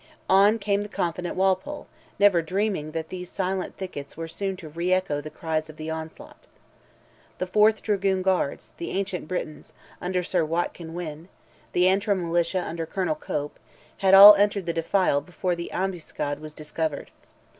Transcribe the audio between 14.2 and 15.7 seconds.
entered the defile before